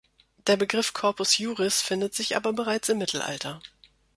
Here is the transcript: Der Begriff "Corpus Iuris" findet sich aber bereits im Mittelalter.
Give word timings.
Der 0.47 0.57
Begriff 0.57 0.93
"Corpus 0.93 1.39
Iuris" 1.39 1.83
findet 1.83 2.15
sich 2.15 2.35
aber 2.35 2.53
bereits 2.53 2.89
im 2.89 2.97
Mittelalter. 2.97 3.61